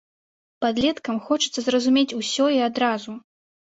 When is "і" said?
2.59-2.63